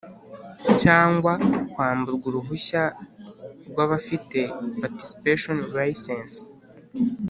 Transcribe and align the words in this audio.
cyangwa 0.81 1.33
kwamburwa 1.71 2.25
uruhushya 2.29 2.83
rw 3.69 3.77
abafite 3.85 4.39
Participation 4.81 5.57
license 5.77 6.39